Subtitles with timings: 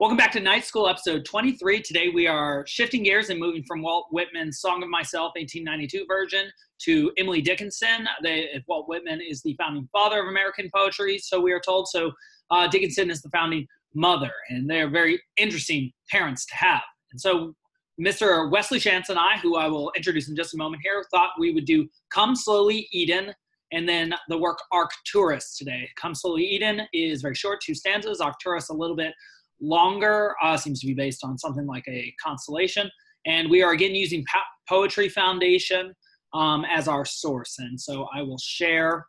[0.00, 1.82] Welcome back to Night School, episode 23.
[1.82, 6.50] Today we are shifting gears and moving from Walt Whitman's Song of Myself, 1892 version,
[6.86, 8.08] to Emily Dickinson.
[8.22, 11.86] They, Walt Whitman is the founding father of American poetry, so we are told.
[11.88, 12.12] So
[12.50, 16.80] uh, Dickinson is the founding mother, and they are very interesting parents to have.
[17.12, 17.54] And so
[18.00, 18.50] Mr.
[18.50, 21.52] Wesley Shantz and I, who I will introduce in just a moment here, thought we
[21.52, 23.34] would do Come Slowly Eden
[23.70, 25.90] and then the work Arcturus today.
[26.00, 28.22] Come Slowly Eden is very short, two stanzas.
[28.22, 29.12] Arcturus a little bit
[29.60, 32.90] longer, uh, seems to be based on something like a constellation.
[33.26, 34.24] And we are again using
[34.68, 35.94] Poetry Foundation
[36.32, 37.56] um, as our source.
[37.58, 39.06] And so I will share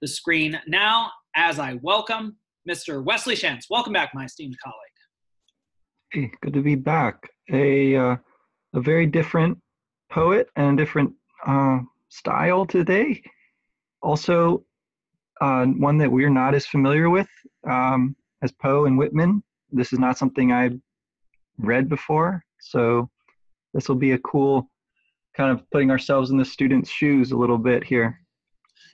[0.00, 2.36] the screen now as I welcome
[2.68, 3.04] Mr.
[3.04, 3.64] Wesley Shantz.
[3.68, 4.76] Welcome back, my esteemed colleague.
[6.12, 7.16] Hey, good to be back.
[7.52, 8.16] A, uh,
[8.74, 9.58] a very different
[10.10, 11.12] poet and a different
[11.46, 13.22] uh, style today.
[14.00, 14.64] Also,
[15.40, 17.28] uh, one that we're not as familiar with
[17.68, 19.42] um, as Poe and Whitman
[19.74, 20.78] this is not something I've
[21.58, 22.44] read before.
[22.60, 23.10] So
[23.72, 24.70] this will be a cool
[25.36, 28.20] kind of putting ourselves in the students' shoes a little bit here.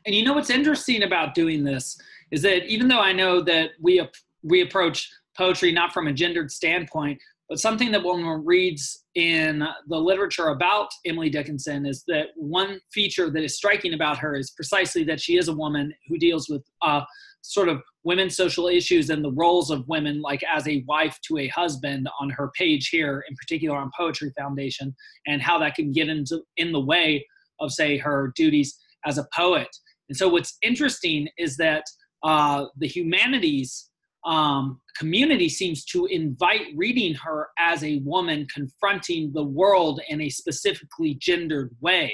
[0.07, 3.71] And you know what's interesting about doing this is that even though I know that
[3.81, 4.03] we
[4.43, 9.97] we approach poetry not from a gendered standpoint, but something that one reads in the
[9.97, 15.05] literature about Emily Dickinson is that one feature that is striking about her is precisely
[15.05, 17.03] that she is a woman who deals with uh,
[17.43, 21.39] sort of women's social issues and the roles of women like as a wife to
[21.39, 24.95] a husband on her page here in particular on poetry foundation
[25.27, 27.25] and how that can get into in the way
[27.61, 29.69] of say her duties as a poet.
[30.09, 31.85] And so what's interesting is that
[32.23, 33.89] uh, the humanities
[34.27, 40.29] um, community seems to invite reading her as a woman confronting the world in a
[40.29, 42.13] specifically gendered way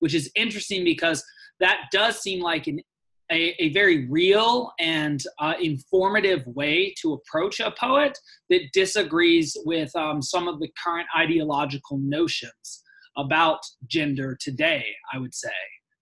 [0.00, 1.24] which is interesting because
[1.60, 2.80] that does seem like an
[3.30, 9.94] a, a very real and uh, informative way to approach a poet that disagrees with
[9.96, 12.82] um, some of the current ideological notions
[13.16, 15.48] about gender today, I would say.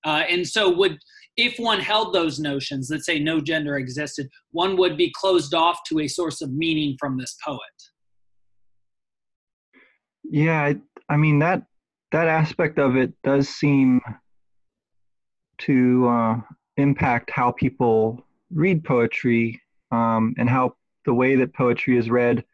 [0.05, 0.99] Uh, and so, would
[1.37, 5.81] if one held those notions that say no gender existed, one would be closed off
[5.89, 7.61] to a source of meaning from this poet.
[10.25, 10.77] Yeah, I,
[11.09, 11.63] I mean that
[12.13, 14.01] that aspect of it does seem
[15.59, 16.41] to uh,
[16.79, 20.75] impact how people read poetry um, and how
[21.05, 22.45] the way that poetry is read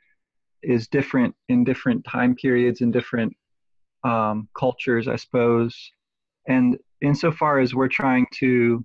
[0.62, 3.36] is different in different time periods and different
[4.02, 5.76] um, cultures, I suppose.
[6.48, 8.84] And insofar as we're trying to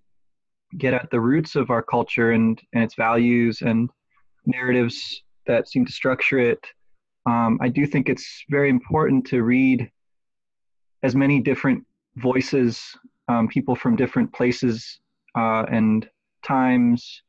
[0.78, 3.90] get at the roots of our culture and, and its values and
[4.46, 6.66] narratives that seem to structure it,
[7.26, 9.90] um, I do think it's very important to read
[11.04, 11.86] as many different
[12.18, 12.82] voices,
[13.30, 15.00] um, people from different places
[15.36, 16.10] uh, and
[16.44, 17.22] times,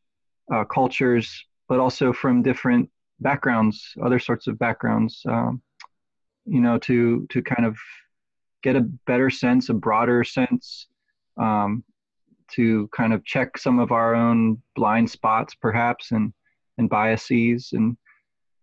[0.52, 2.88] uh, cultures, but also from different
[3.20, 5.62] backgrounds, other sorts of backgrounds, um,
[6.46, 7.76] you know, to to kind of
[8.62, 10.88] get a better sense, a broader sense,
[11.36, 11.84] um,
[12.52, 16.32] to kind of check some of our own blind spots, perhaps, and
[16.78, 17.96] and biases, and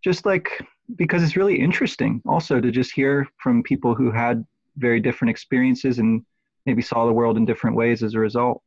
[0.03, 0.49] just like
[0.95, 4.45] because it's really interesting also to just hear from people who had
[4.77, 6.25] very different experiences and
[6.65, 8.61] maybe saw the world in different ways as a result.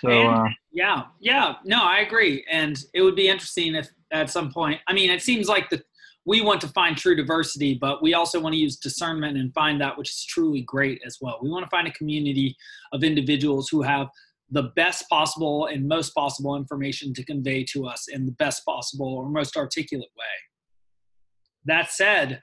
[0.00, 4.30] So and, uh, yeah, yeah, no, I agree, and it would be interesting if at
[4.30, 4.80] some point.
[4.86, 5.82] I mean, it seems like the
[6.26, 9.80] we want to find true diversity, but we also want to use discernment and find
[9.80, 11.38] that which is truly great as well.
[11.40, 12.56] We want to find a community
[12.92, 14.08] of individuals who have
[14.50, 19.06] the best possible and most possible information to convey to us in the best possible
[19.06, 20.24] or most articulate way.
[21.64, 22.42] That said,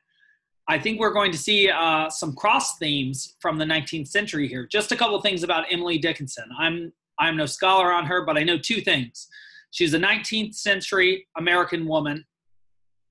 [0.68, 4.66] I think we're going to see uh, some cross themes from the 19th century here.
[4.66, 6.46] Just a couple things about Emily Dickinson.
[6.58, 9.28] I'm I'm no scholar on her, but I know two things.
[9.72, 12.26] She's a 19th century American woman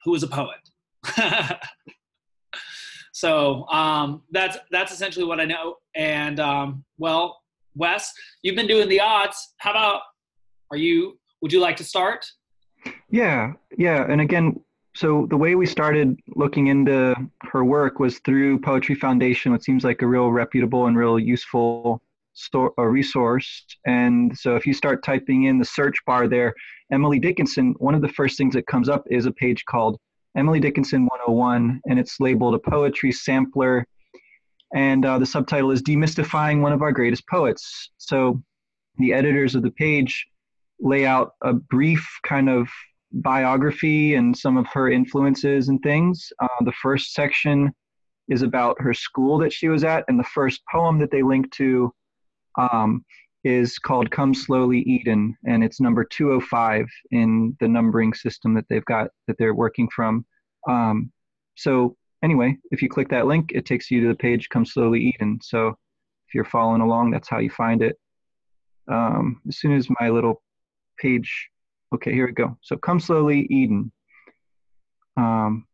[0.05, 0.59] who was a poet.
[3.13, 5.77] so um, that's that's essentially what I know.
[5.97, 7.41] And um, well,
[7.75, 9.55] Wes, you've been doing the odds.
[9.59, 10.03] How about
[10.71, 11.19] are you?
[11.41, 12.31] Would you like to start?
[13.11, 14.07] Yeah, yeah.
[14.09, 14.61] And again,
[14.95, 17.15] so the way we started looking into
[17.51, 22.03] her work was through Poetry Foundation, which seems like a real reputable and real useful
[22.35, 23.65] store a resource.
[23.87, 26.55] And so if you start typing in the search bar there
[26.91, 29.99] emily dickinson one of the first things that comes up is a page called
[30.37, 33.85] emily dickinson 101 and it's labeled a poetry sampler.
[34.75, 37.91] And uh, the subtitle is demystifying one of our greatest poets.
[37.99, 38.43] So
[38.97, 40.27] the editors of the page
[40.81, 42.69] lay out a brief kind of
[43.13, 46.33] biography and some of her influences and things.
[46.41, 47.73] Uh, the first section
[48.29, 51.51] is about her school that she was at and the first poem that they link
[51.53, 51.93] to
[52.59, 53.05] um,
[53.45, 58.85] is called Come Slowly Eden, and it's number 205 in the numbering system that they've
[58.85, 60.25] got that they're working from.
[60.69, 61.13] Um,
[61.57, 65.01] so, anyway, if you click that link, it takes you to the page Come Slowly
[65.01, 65.39] Eden.
[65.43, 67.97] So, if you're following along, that's how you find it.
[68.89, 70.43] Um, as soon as my little
[70.99, 71.49] page,
[71.95, 72.57] okay, here we go.
[72.63, 73.91] So, Come Slowly Eden.
[75.17, 75.67] Um,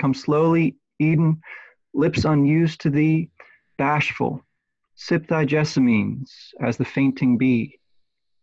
[0.00, 1.40] come slowly, Eden,
[1.94, 3.30] lips unused to thee,
[3.78, 4.44] bashful
[4.96, 6.30] Sip thy jessamines
[6.60, 7.78] as the fainting bee.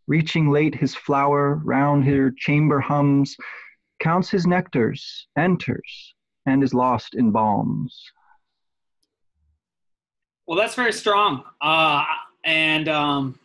[0.08, 3.36] Reaching late his flower, round her chamber hums,
[4.00, 5.02] counts his nectars,
[5.38, 6.14] enters,
[6.46, 7.98] and is lost in balms.
[10.48, 11.44] Well, that's very strong.
[11.62, 12.04] Uh,
[12.44, 13.40] and um,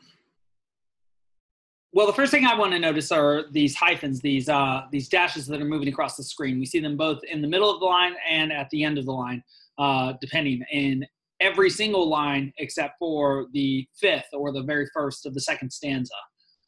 [1.93, 5.47] well, the first thing I want to notice are these hyphens, these uh, these dashes
[5.47, 6.59] that are moving across the screen.
[6.59, 9.07] We see them both in the middle of the line and at the end of
[9.07, 9.43] the line,
[9.79, 10.63] uh, depending.
[10.73, 11.07] And
[11.41, 16.15] every single line except for the fifth or the very first of the second stanza.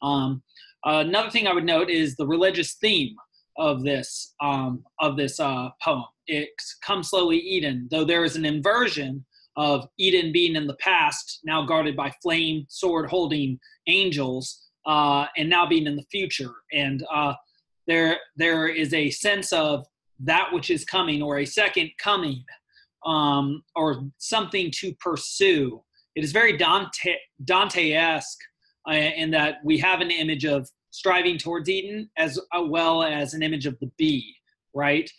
[0.01, 0.43] Um,
[0.85, 3.15] another thing I would note is the religious theme
[3.57, 6.05] of this um, of this uh, poem.
[6.27, 6.49] It
[6.81, 9.25] comes slowly, Eden, though there is an inversion
[9.57, 15.49] of Eden being in the past, now guarded by flame sword holding angels, uh, and
[15.49, 16.53] now being in the future.
[16.71, 17.33] And uh,
[17.87, 19.85] there there is a sense of
[20.21, 22.43] that which is coming, or a second coming
[23.05, 25.81] um, or something to pursue.
[26.15, 27.15] It is very Dante
[27.45, 28.39] Dante-esque
[28.89, 33.33] uh, in that we have an image of striving towards Eden as uh, well as
[33.33, 34.35] an image of the bee,
[34.73, 35.09] right?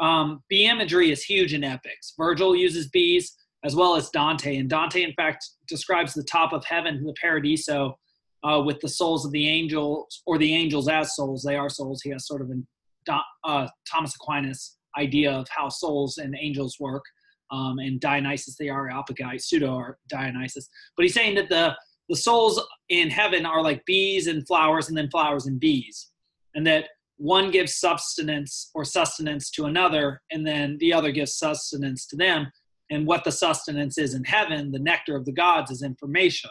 [0.00, 2.14] Um, bee imagery is huge in epics.
[2.16, 6.64] Virgil uses bees as well as Dante, and Dante, in fact, describes the top of
[6.64, 7.98] heaven, the Paradiso,
[8.44, 11.42] uh, with the souls of the angels or the angels as souls.
[11.42, 12.00] They are souls.
[12.02, 17.02] He has sort of a uh, Thomas Aquinas idea of how souls and angels work
[17.50, 20.68] um, and Dionysius the Areopagite, pseudo Dionysius.
[20.96, 21.74] But he's saying that the
[22.08, 22.58] the souls
[22.88, 26.10] in heaven are like bees and flowers, and then flowers and bees,
[26.54, 26.86] and that
[27.18, 32.50] one gives substance or sustenance to another, and then the other gives sustenance to them.
[32.90, 36.50] And what the sustenance is in heaven, the nectar of the gods, is information.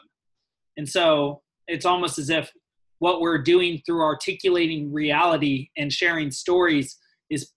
[0.76, 2.52] And so it's almost as if
[3.00, 6.98] what we're doing through articulating reality and sharing stories
[7.30, 7.52] is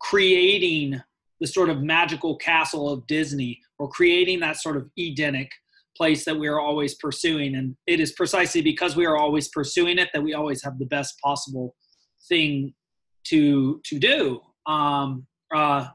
[0.00, 1.00] creating
[1.40, 5.50] the sort of magical castle of Disney or creating that sort of Edenic
[5.96, 7.56] place that we are always pursuing.
[7.56, 10.86] And it is precisely because we are always pursuing it that we always have the
[10.86, 11.74] best possible
[12.28, 12.74] thing
[13.28, 14.40] to to do.
[14.66, 15.88] Um, uh,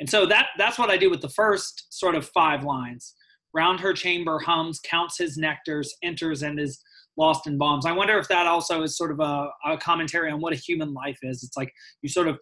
[0.00, 3.14] and so that that's what I do with the first sort of five lines.
[3.54, 6.82] Round her chamber hums, counts his nectars, enters and is
[7.18, 7.84] lost in balms.
[7.84, 10.94] I wonder if that also is sort of a, a commentary on what a human
[10.94, 11.42] life is.
[11.44, 12.38] It's like you sort of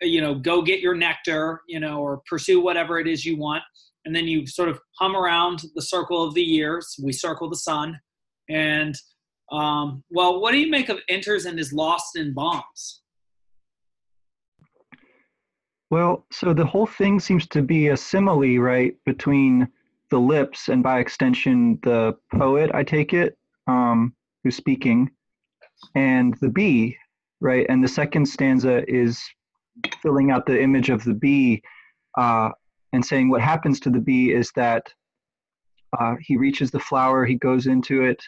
[0.00, 3.62] you know go get your nectar you know or pursue whatever it is you want.
[4.06, 6.96] And then you sort of hum around the circle of the years.
[7.02, 8.00] We circle the sun.
[8.48, 8.94] And
[9.52, 13.02] um, well what do you make of enters and is lost in balms?
[15.90, 19.68] Well so the whole thing seems to be a simile right between
[20.10, 23.38] the lips and by extension the poet i take it
[23.68, 24.12] um,
[24.42, 25.08] who's speaking
[25.94, 26.96] and the bee
[27.40, 27.66] right?
[27.68, 29.22] And the second stanza is
[30.02, 31.62] filling out the image of the bee
[32.18, 32.50] uh,
[32.92, 34.92] and saying what happens to the bee is that
[35.98, 38.22] uh, he reaches the flower, he goes into it,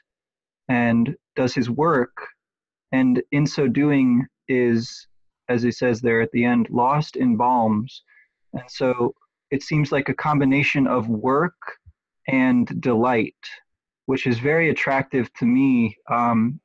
[0.68, 2.16] and does his work,
[2.92, 5.06] and in so doing is,
[5.48, 8.02] as he says there at the end, lost in balms.
[8.52, 9.14] And so
[9.50, 11.54] it seems like a combination of work
[12.28, 13.34] and delight,
[14.06, 16.60] which is very attractive to me, um,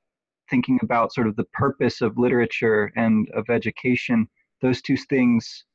[0.49, 4.27] thinking about sort of the purpose of literature and of education
[4.61, 5.65] those two things,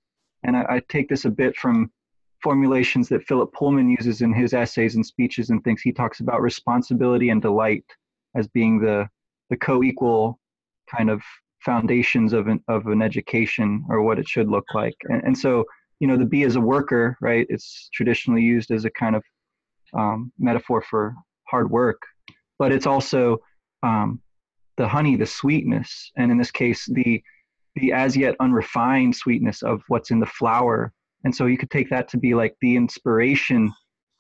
[0.45, 1.91] and I, I take this a bit from
[2.43, 5.81] formulations that Philip Pullman uses in his essays and speeches and things.
[5.81, 7.85] He talks about responsibility and delight
[8.35, 9.09] as being the
[9.51, 10.41] the co-equal
[10.91, 11.23] kind of
[11.61, 14.97] foundations of an of an education or what it should look like.
[15.05, 15.65] And, and so,
[16.01, 17.47] you know, the bee is a worker, right?
[17.49, 19.23] It's traditionally used as a kind of
[19.95, 21.15] um, metaphor for
[21.49, 22.03] hard work,
[22.59, 23.39] but it's also
[23.83, 24.21] um,
[24.77, 27.23] the honey, the sweetness, and in this case, the
[27.75, 30.93] the as yet unrefined sweetness of what's in the flower.
[31.25, 33.73] And so you could take that to be like the inspiration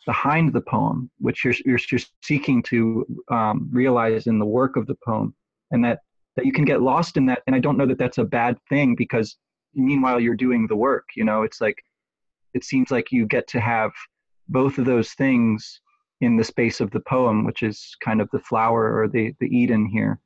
[0.06, 4.86] behind the poem, which you're, you're, you're seeking to um, realize in the work of
[4.86, 5.34] the poem.
[5.70, 6.00] And that,
[6.36, 7.42] that you can get lost in that.
[7.46, 9.36] And I don't know that that's a bad thing because
[9.74, 11.76] meanwhile you're doing the work, you know, it's like,
[12.54, 13.92] it seems like you get to have
[14.48, 15.80] both of those things
[16.20, 19.46] in the space of the poem, which is kind of the flower or the, the
[19.46, 20.20] Eden here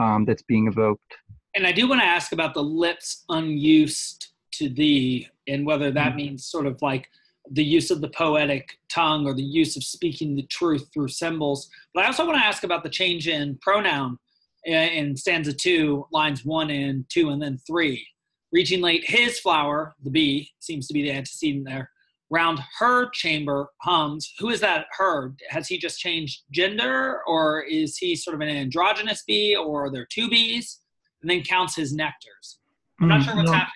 [0.00, 1.16] um, that's being evoked
[1.54, 6.08] and I do want to ask about the lips unused to thee, and whether that
[6.08, 6.16] mm-hmm.
[6.16, 7.08] means sort of like
[7.50, 11.68] the use of the poetic tongue or the use of speaking the truth through symbols.
[11.94, 14.18] But I also want to ask about the change in pronoun
[14.64, 18.06] in stanza two, lines one and two, and then three.
[18.52, 21.90] Reaching late, his flower, the bee, seems to be the antecedent there.
[22.30, 24.32] Round her chamber hums.
[24.38, 25.34] Who is that her?
[25.48, 29.90] Has he just changed gender, or is he sort of an androgynous bee, or are
[29.90, 30.78] there two bees?
[31.22, 32.56] And then counts his nectars.
[33.00, 33.56] I'm not mm, sure what's no.
[33.56, 33.72] happening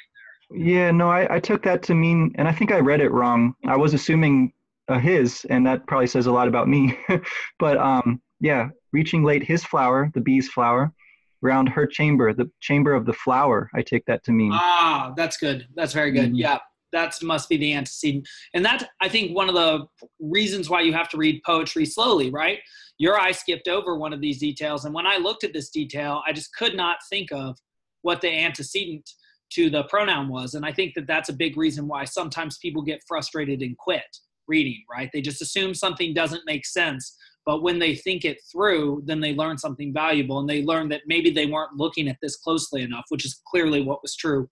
[0.50, 0.58] there.
[0.58, 3.54] yeah, no, I, I took that to mean, and I think I read it wrong.
[3.66, 4.52] I was assuming
[4.88, 6.98] a his, and that probably says a lot about me.
[7.58, 10.92] but um, yeah, reaching late his flower, the bee's flower,
[11.42, 13.70] round her chamber, the chamber of the flower.
[13.74, 14.52] I take that to mean.
[14.52, 15.66] Ah, that's good.
[15.74, 16.30] That's very good.
[16.30, 16.36] Mm-hmm.
[16.36, 16.58] Yeah,
[16.96, 19.86] that must be the antecedent, and that I think one of the
[20.18, 22.58] reasons why you have to read poetry slowly, right?
[22.98, 26.22] Your eye skipped over one of these details, and when I looked at this detail,
[26.26, 27.56] I just could not think of
[28.02, 29.10] what the antecedent
[29.50, 30.54] to the pronoun was.
[30.54, 34.04] And I think that that's a big reason why sometimes people get frustrated and quit
[34.48, 35.10] reading, right?
[35.12, 37.16] They just assume something doesn't make sense.
[37.44, 41.02] But when they think it through, then they learn something valuable and they learn that
[41.06, 44.48] maybe they weren't looking at this closely enough, which is clearly what was true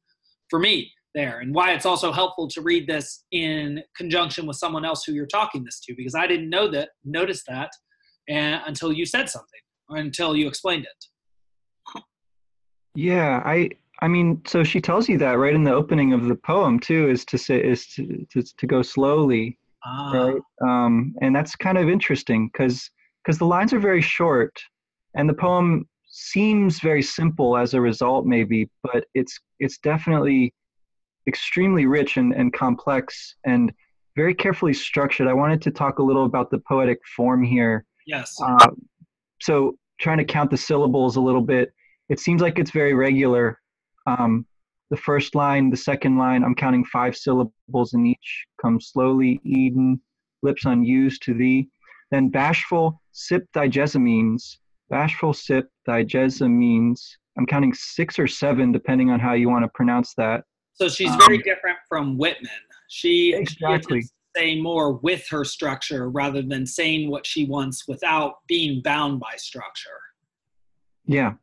[0.49, 1.41] for me there.
[1.41, 5.27] And why it's also helpful to read this in conjunction with someone else who you're
[5.27, 7.71] talking this to, because I didn't know that, notice that
[8.29, 12.03] and, until you said something or until you explained it.
[12.95, 16.35] Yeah, I I mean, so she tells you that right in the opening of the
[16.35, 20.13] poem too, is to say is to to, to go slowly, ah.
[20.13, 20.43] right?
[20.63, 22.91] Um, and that's kind of interesting because
[23.25, 24.57] because the lines are very short,
[25.17, 30.53] and the poem seems very simple as a result, maybe, but it's it's definitely
[31.27, 33.73] extremely rich and, and complex and
[34.17, 35.27] very carefully structured.
[35.27, 37.85] I wanted to talk a little about the poetic form here.
[38.07, 38.37] Yes.
[38.41, 38.71] Uh,
[39.41, 41.73] so trying to count the syllables a little bit,
[42.09, 43.61] it seems like it's very regular
[44.07, 44.47] um,
[44.91, 48.47] the first line, the second line, I'm counting five syllables in each.
[48.61, 50.01] Come slowly, Eden,
[50.43, 51.69] lips unused to thee.
[52.11, 54.59] Then bashful, sip thy jessamines.
[54.91, 57.17] Bashful, sip thy jessamines.
[57.37, 60.45] I'm counting six or seven, depending on how you want to pronounce that.
[60.75, 62.51] So she's very um, different from Whitman.
[62.89, 64.03] She, exactly.
[64.03, 69.21] she say more with her structure rather than saying what she wants without being bound
[69.21, 69.91] by structure.
[71.07, 71.35] Yeah,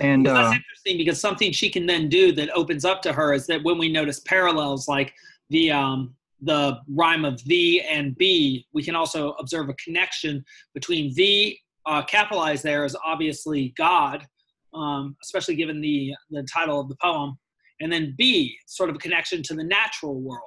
[0.00, 3.32] and uh, that's interesting because something she can then do that opens up to her
[3.32, 5.12] is that when we notice parallels like
[5.50, 10.42] the um, the rhyme of the and bee, we can also observe a connection
[10.74, 14.26] between the uh, capitalized there is obviously God,
[14.72, 17.38] um, especially given the the title of the poem,
[17.80, 20.42] and then B, sort of a connection to the natural world,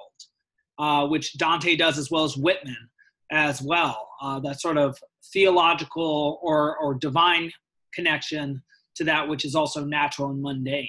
[0.78, 2.88] uh, which Dante does as well as Whitman
[3.30, 4.08] as well.
[4.22, 4.96] Uh, that sort of
[5.32, 7.50] theological or or divine
[7.94, 8.62] connection
[8.96, 10.88] to that which is also natural and mundane.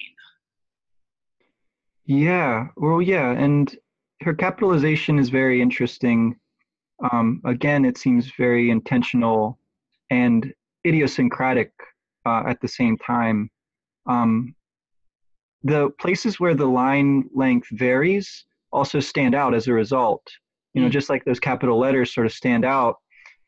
[2.05, 3.75] Yeah, well, yeah, and
[4.21, 6.35] her capitalization is very interesting.
[7.11, 9.59] Um, again, it seems very intentional
[10.11, 10.53] and
[10.85, 11.71] idiosyncratic
[12.25, 13.49] uh, at the same time.
[14.07, 14.54] Um,
[15.65, 20.21] the places where the line length varies also stand out as a result.
[20.75, 20.93] You know, mm.
[20.93, 22.97] just like those capital letters sort of stand out,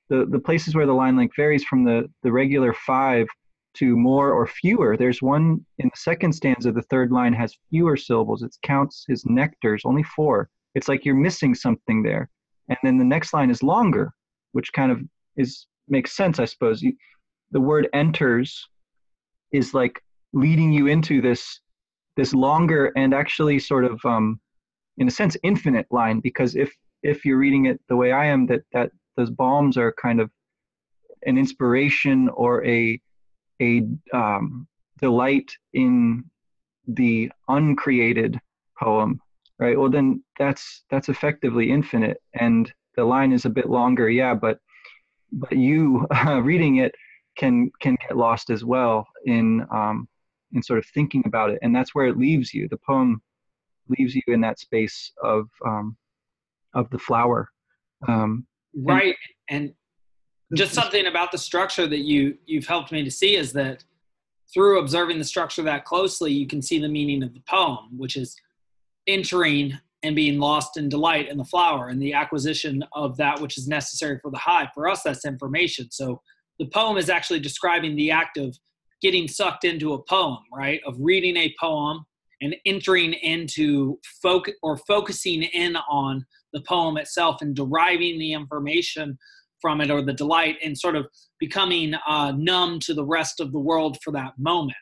[0.09, 3.27] the, the places where the line length varies from the, the regular five
[3.75, 4.97] to more or fewer.
[4.97, 8.41] There's one in the second stanza, the third line has fewer syllables.
[8.41, 10.49] It counts his nectars, only four.
[10.73, 12.29] It's like you're missing something there.
[12.69, 14.11] And then the next line is longer,
[14.53, 15.01] which kind of
[15.35, 16.81] is makes sense, I suppose.
[16.81, 16.93] You,
[17.51, 18.67] the word enters
[19.51, 20.01] is like
[20.33, 21.59] leading you into this
[22.17, 24.39] this longer and actually sort of um,
[24.97, 28.47] in a sense infinite line because if if you're reading it the way I am
[28.47, 30.29] that that those balms are kind of
[31.25, 32.99] an inspiration or a
[33.61, 33.83] a
[34.13, 34.67] um,
[34.99, 36.25] delight in
[36.87, 38.39] the uncreated
[38.79, 39.21] poem
[39.59, 39.79] right?
[39.79, 44.59] Well then that's that's effectively infinite and the line is a bit longer yeah but
[45.31, 46.95] but you uh, reading it
[47.37, 50.07] can can get lost as well in um,
[50.53, 52.67] in sort of thinking about it and that's where it leaves you.
[52.69, 53.21] The poem
[53.97, 55.97] leaves you in that space of um,
[56.73, 57.49] of the flower.
[58.07, 59.15] Um, right
[59.49, 59.73] and,
[60.49, 63.83] and just something about the structure that you you've helped me to see is that
[64.53, 68.15] through observing the structure that closely you can see the meaning of the poem which
[68.15, 68.35] is
[69.07, 69.73] entering
[70.03, 73.67] and being lost in delight in the flower and the acquisition of that which is
[73.67, 74.69] necessary for the hive.
[74.73, 75.89] For us that's information.
[75.91, 76.21] So
[76.59, 78.57] the poem is actually describing the act of
[79.01, 80.81] getting sucked into a poem right?
[80.85, 82.05] Of reading a poem
[82.41, 89.17] and entering into folk or focusing in on the poem itself and deriving the information
[89.59, 91.07] from it or the delight and sort of
[91.39, 94.75] becoming uh, numb to the rest of the world for that moment.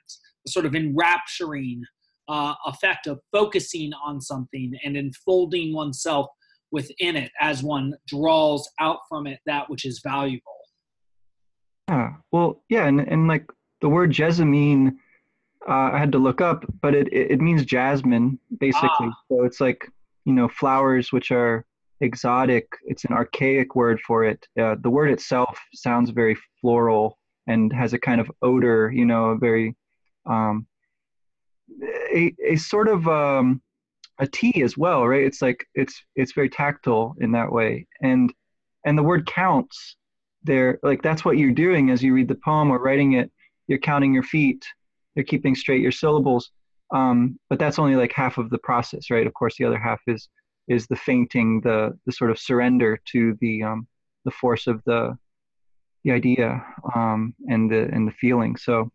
[0.45, 1.81] The sort of enrapturing
[2.27, 6.27] uh, effect of focusing on something and enfolding oneself
[6.72, 10.41] within it as one draws out from it that which is valuable.
[11.88, 13.45] Yeah, well, yeah, and, and like
[13.82, 15.00] the word jessamine,
[15.67, 19.10] uh, I had to look up, but it, it, means jasmine, basically.
[19.10, 19.22] Ah.
[19.29, 19.89] So it's like,
[20.25, 21.65] you know, flowers which are
[22.01, 22.67] exotic.
[22.86, 24.48] It's an archaic word for it.
[24.60, 27.17] Uh, the word itself sounds very floral
[27.48, 29.75] and has a kind of odor, you know, a very,
[30.25, 30.67] um,
[32.13, 33.62] a, a sort of um,
[34.20, 35.24] a tea as well, right?
[35.24, 38.34] It's like it's it's very tactile in that way, and
[38.86, 39.96] and the word counts
[40.44, 43.32] there, like that's what you're doing as you read the poem or writing it.
[43.67, 44.65] You're counting your feet,
[45.15, 46.51] you're keeping straight your syllables,
[46.93, 49.25] um, but that's only like half of the process, right?
[49.25, 50.29] Of course, the other half is
[50.67, 53.88] is the fainting, the the sort of surrender to the um,
[54.25, 55.17] the force of the
[56.03, 56.63] the idea
[56.95, 58.55] um, and the and the feeling.
[58.55, 58.89] So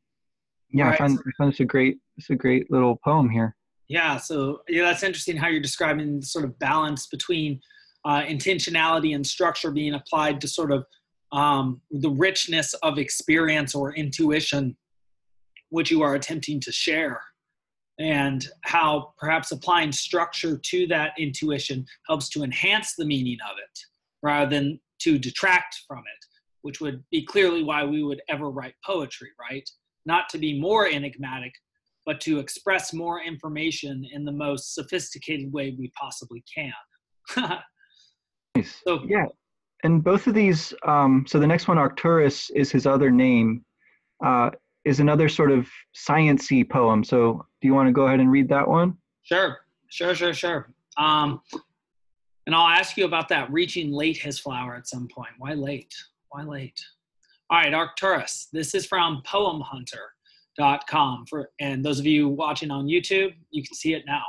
[0.71, 0.95] yeah, right.
[0.95, 3.57] I find I find this a great it's a great little poem here.
[3.89, 7.61] Yeah, so yeah, that's interesting how you're describing the sort of balance between
[8.05, 10.85] uh, intentionality and structure being applied to sort of
[11.33, 14.77] um, the richness of experience or intuition
[15.69, 17.21] which you are attempting to share
[18.01, 23.79] and how perhaps applying structure to that intuition helps to enhance the meaning of it
[24.23, 26.27] rather than to detract from it
[26.63, 29.69] which would be clearly why we would ever write poetry right?
[30.07, 31.53] Not to be more enigmatic
[32.07, 36.73] but to express more information in the most sophisticated way we possibly can.
[38.57, 38.81] Nice.
[38.85, 39.27] so yeah
[39.85, 43.65] and both of these, um, so the next one, Arcturus, is his other name,
[44.25, 44.51] uh,
[44.85, 47.05] is another sort of sciency poem.
[47.05, 48.97] So do you want to go ahead and read that one?
[49.23, 49.59] Sure,
[49.89, 50.73] sure, sure, sure.
[50.97, 51.41] Um,
[52.47, 55.31] and I'll ask you about that reaching late his flower at some point.
[55.39, 55.95] Why late?
[56.31, 56.81] Why late?
[57.51, 58.49] All right, Arcturus.
[58.53, 61.27] This is from poemhunter.com.
[61.29, 64.23] For, and those of you watching on YouTube, you can see it now.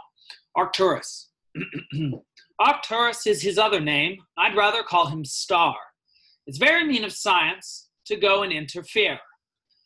[0.56, 1.30] Arcturus.
[2.62, 4.20] Arcturus is his other name.
[4.38, 5.74] I'd rather call him Star.
[6.46, 9.18] It's very mean of science to go and interfere.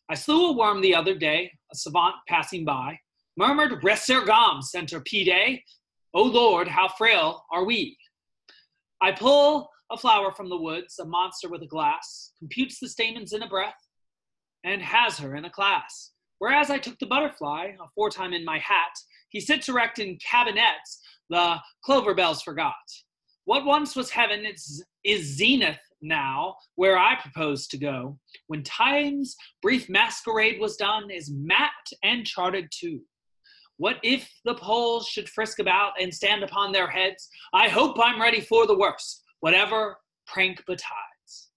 [0.09, 2.99] I slew a worm the other day, a savant passing by,
[3.37, 5.61] murmured resurgam centipede.
[6.13, 7.97] O Lord, how frail are we.
[9.01, 13.31] I pull a flower from the woods, a monster with a glass, computes the stamens
[13.31, 13.87] in a breath,
[14.65, 16.11] and has her in a class.
[16.39, 21.57] Whereas I took the butterfly, aforetime in my hat, he sits erect in cabinets, the
[21.83, 22.73] clover bells forgot.
[23.45, 28.17] What once was heaven is, is zenith now, where I propose to go.
[28.47, 33.01] When time's brief masquerade was done, is mapped and charted too.
[33.77, 37.27] What if the poles should frisk about and stand upon their heads?
[37.53, 41.49] I hope I'm ready for the worst, whatever prank betides.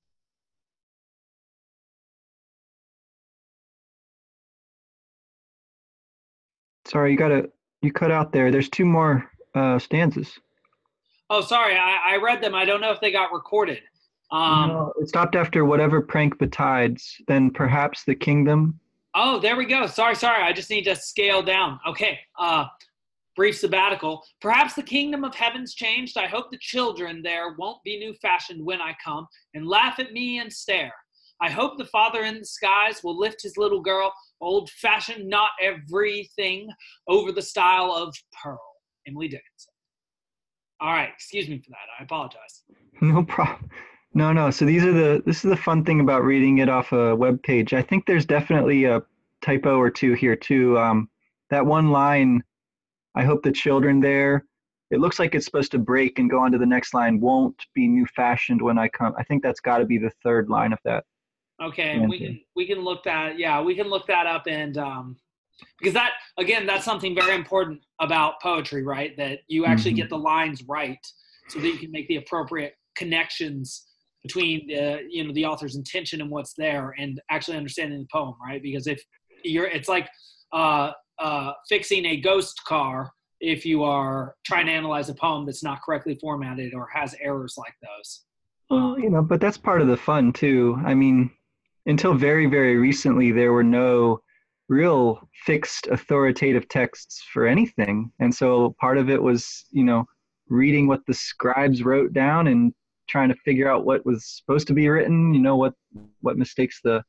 [6.87, 7.51] Sorry, you gotta
[7.83, 8.51] you cut out there.
[8.51, 10.39] There's two more uh, stanzas.
[11.31, 12.55] Oh, sorry, I, I read them.
[12.55, 13.81] I don't know if they got recorded.
[14.31, 17.17] Um, no, it stopped after whatever prank betides.
[17.27, 18.79] Then perhaps the kingdom.
[19.15, 19.87] Oh, there we go.
[19.87, 20.43] Sorry, sorry.
[20.43, 21.81] I just need to scale down.
[21.87, 22.19] Okay.
[22.39, 22.67] Uh,
[23.37, 24.23] brief sabbatical.
[24.41, 26.19] Perhaps the kingdom of heaven's changed.
[26.19, 30.13] I hope the children there won't be new fashioned when I come and laugh at
[30.13, 30.93] me and stare.
[31.41, 35.51] I hope the Father in the skies will lift his little girl, old fashioned, not
[35.63, 36.69] everything,
[37.07, 38.68] over the style of pearl.
[39.09, 39.73] Emily Dickinson.
[40.81, 41.77] All right, excuse me for that.
[41.99, 42.63] I apologize.
[43.01, 43.71] No problem.
[44.13, 44.51] No, no.
[44.51, 47.41] So these are the this is the fun thing about reading it off a web
[47.45, 47.73] page.
[47.73, 49.03] I think there's definitely a
[49.41, 50.77] typo or two here too.
[50.77, 51.09] Um,
[51.51, 52.43] that one line,
[53.15, 54.47] I hope the children there.
[54.91, 57.21] It looks like it's supposed to break and go on to the next line.
[57.21, 59.15] Won't be new fashioned when I come.
[59.17, 61.05] I think that's got to be the third line of that.
[61.63, 63.39] Okay, we can we can look that.
[63.39, 65.17] Yeah, we can look that up and um,
[65.79, 69.17] because that again that's something very important about poetry right?
[69.17, 70.03] That you actually mm-hmm.
[70.03, 70.99] get the lines right
[71.49, 73.87] so that you can make the appropriate connections
[74.23, 78.35] between the you know the author's intention and what's there and actually understanding the poem
[78.45, 78.63] right?
[78.63, 79.03] Because if
[79.45, 80.09] you're it's like
[80.53, 85.63] uh, uh, fixing a ghost car if you are trying to analyze a poem that's
[85.63, 88.25] not correctly formatted or has errors like those.
[88.71, 90.81] Well you know but that's part of the fun too.
[90.85, 91.31] I mean
[91.87, 94.21] until very very recently there were no
[94.69, 98.13] real fixed authoritative texts for anything.
[98.21, 100.05] And so part of it was, you know,
[100.49, 102.73] reading what the scribes wrote down and
[103.09, 105.75] trying to figure out what was supposed to be written, you know, what
[106.21, 107.03] what mistakes the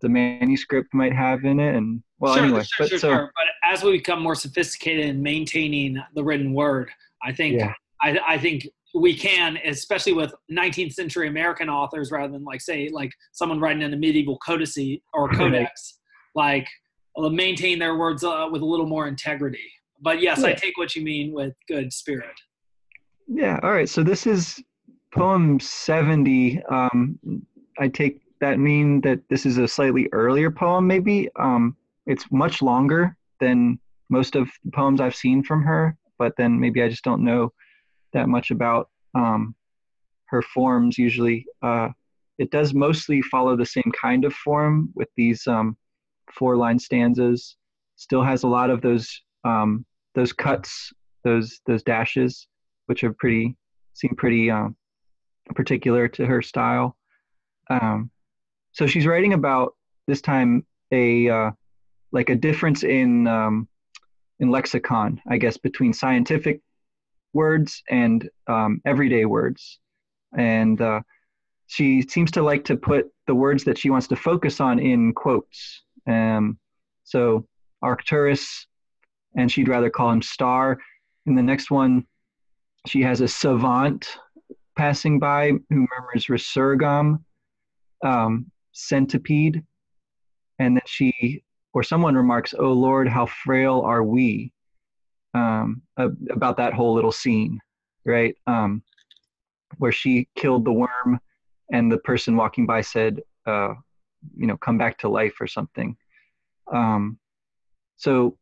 [0.00, 3.32] the manuscript might have in it and well sure, anyway sure, but, sure, so, sure.
[3.34, 6.90] but as we become more sophisticated in maintaining the written word
[7.22, 7.72] i think yeah.
[8.00, 12.88] I, I think we can especially with 19th century american authors rather than like say
[12.90, 15.98] like someone writing in a medieval codice or codex
[16.34, 16.66] like
[17.16, 19.70] maintain their words uh, with a little more integrity.
[20.00, 20.48] But yes, yeah.
[20.48, 22.34] I take what you mean with good spirit.
[23.26, 23.58] Yeah.
[23.62, 23.88] All right.
[23.88, 24.62] So this is
[25.12, 26.62] poem 70.
[26.70, 27.18] Um,
[27.78, 31.28] I take that mean that this is a slightly earlier poem, maybe.
[31.38, 36.58] Um, it's much longer than most of the poems I've seen from her, but then
[36.58, 37.52] maybe I just don't know
[38.12, 39.54] that much about um,
[40.26, 41.46] her forms usually.
[41.62, 41.88] Uh,
[42.38, 45.76] it does mostly follow the same kind of form with these um,
[46.32, 47.56] four line stanzas.
[47.96, 50.92] Still has a lot of those um, those cuts,
[51.24, 52.46] those those dashes,
[52.86, 53.56] which are pretty
[53.94, 54.76] seem pretty um,
[55.54, 56.96] particular to her style.
[57.68, 58.10] Um,
[58.72, 59.74] so she's writing about
[60.06, 61.50] this time a uh,
[62.12, 63.68] like a difference in um,
[64.40, 66.60] in lexicon, I guess, between scientific
[67.32, 69.78] words and um, everyday words,
[70.36, 71.00] and uh,
[71.66, 75.12] she seems to like to put the words that she wants to focus on in
[75.12, 75.82] quotes.
[76.06, 76.58] Um,
[77.04, 77.46] so
[77.82, 78.66] Arcturus,
[79.36, 80.78] and she'd rather call him Star.
[81.26, 82.06] In the next one,
[82.86, 84.16] she has a savant
[84.76, 87.22] passing by who murmurs resurgam,
[88.04, 89.62] um, centipede,
[90.58, 94.52] and then she or someone remarks, "Oh Lord, how frail are we?"
[95.34, 97.60] Um, about that whole little scene,
[98.04, 98.36] right?
[98.46, 98.82] Um,
[99.78, 101.20] where she killed the worm,
[101.72, 103.74] and the person walking by said, uh,
[104.36, 105.96] "You know, come back to life" or something.
[106.72, 107.18] Um,
[107.96, 108.36] so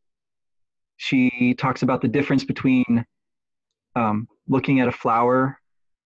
[0.96, 3.04] she talks about the difference between
[3.96, 5.58] um, looking at a flower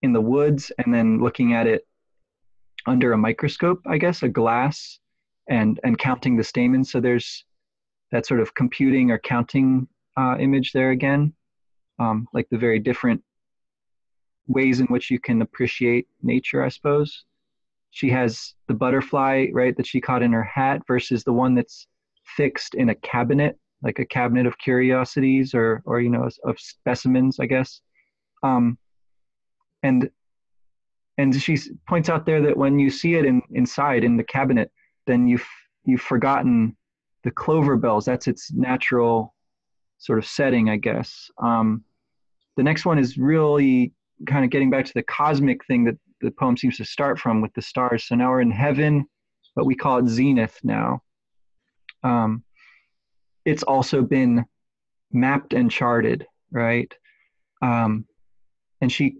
[0.02, 1.86] in the woods and then looking at it
[2.86, 4.98] under a microscope, I guess, a glass,
[5.48, 6.90] and and counting the stamens.
[6.90, 7.44] So there's
[8.10, 11.32] that sort of computing or counting uh, image there again,
[11.98, 13.22] um, like the very different
[14.46, 17.24] ways in which you can appreciate nature, I suppose.
[17.92, 21.86] She has the butterfly, right, that she caught in her hat versus the one that's
[22.24, 27.38] fixed in a cabinet, like a cabinet of curiosities or, or you know, of specimens,
[27.38, 27.80] I guess.
[28.42, 28.78] Um,
[29.82, 30.10] and
[31.18, 34.72] and she points out there that when you see it in, inside in the cabinet,
[35.06, 35.46] then you've
[35.84, 36.74] you've forgotten
[37.24, 38.06] the clover bells.
[38.06, 39.34] That's its natural
[39.98, 41.30] sort of setting, I guess.
[41.42, 41.84] Um,
[42.56, 43.92] the next one is really
[44.26, 47.40] kind of getting back to the cosmic thing that the poem seems to start from
[47.40, 48.04] with the stars.
[48.04, 49.06] So now we're in heaven,
[49.54, 51.02] but we call it zenith now.
[52.02, 52.44] Um,
[53.44, 54.44] it's also been
[55.12, 56.92] mapped and charted, right?
[57.60, 58.06] Um,
[58.80, 59.18] and she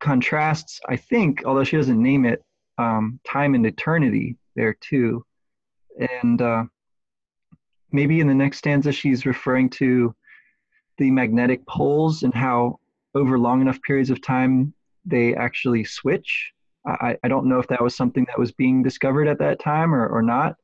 [0.00, 2.44] contrasts, I think, although she doesn't name it,
[2.78, 5.24] um, time and eternity there too.
[6.22, 6.64] And uh,
[7.92, 10.14] maybe in the next stanza, she's referring to
[10.98, 12.78] the magnetic poles and how
[13.14, 16.52] over long enough periods of time they actually switch.
[16.86, 19.94] I, I don't know if that was something that was being discovered at that time
[19.94, 20.56] or, or not.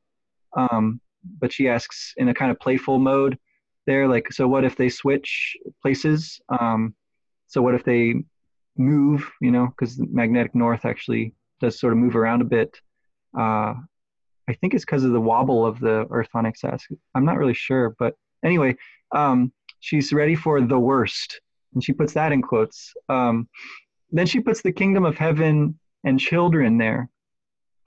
[0.55, 0.99] Um,
[1.39, 3.37] but she asks in a kind of playful mode
[3.85, 6.39] there, like, so what if they switch places?
[6.49, 6.95] Um,
[7.47, 8.15] so what if they
[8.77, 12.79] move, you know, because the magnetic north actually does sort of move around a bit.
[13.37, 13.73] Uh,
[14.47, 16.87] I think it's because of the wobble of the Earth on axis.
[17.13, 18.75] I'm not really sure, but anyway,
[19.11, 21.41] um, she's ready for the worst,
[21.73, 22.93] and she puts that in quotes.
[23.09, 23.47] Um,
[24.11, 27.09] then she puts the kingdom of heaven and children there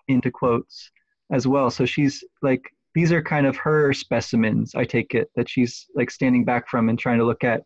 [0.09, 0.91] into quotes
[1.31, 1.71] as well.
[1.71, 2.63] So she's like,
[2.95, 6.89] these are kind of her specimens, I take it, that she's like standing back from
[6.89, 7.63] and trying to look at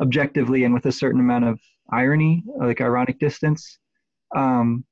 [0.00, 1.60] objectively and with a certain amount of
[1.92, 3.78] irony, like ironic distance.
[4.34, 4.84] Um,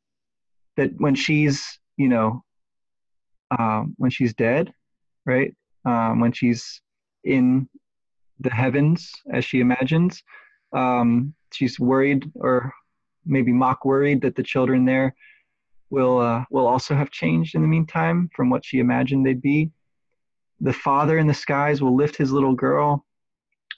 [0.77, 2.45] that when she's, you know,
[3.59, 4.73] um, when she's dead,
[5.27, 5.55] right?
[5.85, 6.81] Um, when she's
[7.25, 7.69] in
[8.41, 10.23] the heavens, as she imagines,
[10.75, 12.73] um, she's worried or
[13.25, 15.15] maybe mock worried that the children there
[15.91, 19.71] will uh, will also have changed in the meantime from what she imagined they'd be.
[20.61, 23.05] The father in the skies will lift his little girl,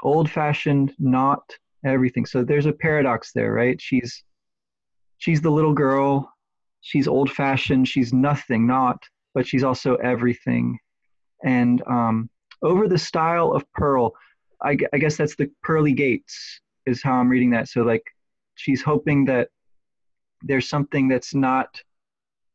[0.02, 1.42] old fashioned, not
[1.84, 2.26] everything.
[2.26, 3.80] So there's a paradox there, right?
[3.80, 4.22] She's
[5.18, 6.32] she's the little girl,
[6.80, 9.02] she's old fashioned, she's nothing, not,
[9.34, 10.78] but she's also everything.
[11.44, 12.30] And um,
[12.62, 14.12] over the style of Pearl,
[14.62, 17.68] I, I guess that's the pearly gates is how I'm reading that.
[17.68, 18.04] So like
[18.54, 19.48] she's hoping that
[20.42, 21.80] there's something that's not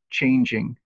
[0.09, 0.77] changing.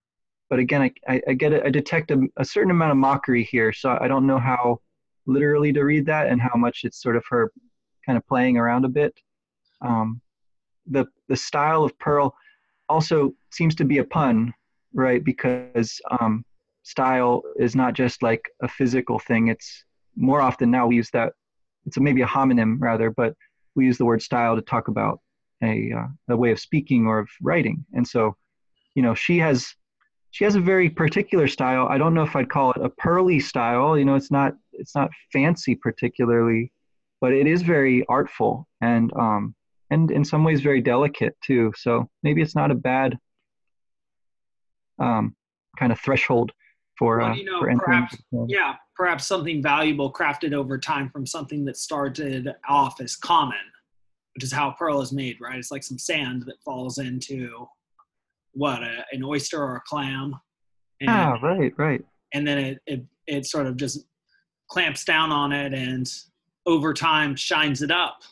[0.50, 1.64] But again, I, I, I get it.
[1.64, 3.72] I detect a, a certain amount of mockery here.
[3.72, 4.80] So I don't know how
[5.26, 7.50] literally to read that and how much it's sort of her
[8.04, 9.14] kind of playing around a bit.
[9.80, 10.20] Um,
[10.86, 12.34] the the style of Pearl
[12.88, 14.52] also seems to be a pun,
[14.92, 15.24] right?
[15.24, 16.44] Because um,
[16.82, 19.48] style is not just like a physical thing.
[19.48, 19.84] It's
[20.16, 21.32] more often now we use that.
[21.86, 23.34] It's a, maybe a homonym rather, but
[23.74, 25.20] we use the word style to talk about
[25.62, 27.84] a uh, a way of speaking or of writing.
[27.94, 28.36] And so,
[28.94, 29.74] you know, she has
[30.30, 31.86] she has a very particular style.
[31.88, 33.96] I don't know if I'd call it a pearly style.
[33.98, 36.72] You know, it's not it's not fancy particularly,
[37.20, 39.54] but it is very artful and um,
[39.90, 41.72] and in some ways very delicate too.
[41.76, 43.18] So maybe it's not a bad
[44.98, 45.34] um,
[45.78, 46.52] kind of threshold
[46.98, 48.06] for Well, uh, you know, for entering.
[48.06, 48.16] perhaps-
[48.48, 53.56] yeah perhaps something valuable crafted over time from something that started off as common
[54.34, 55.58] which is how pearl is made right?
[55.58, 57.66] It's like some sand that falls into
[58.52, 60.34] what a, an oyster or a clam?
[61.00, 62.04] And, Ah, right, right.
[62.32, 64.04] and then it, it it sort of just
[64.68, 66.10] clamps down on it and
[66.66, 68.22] over time shines it up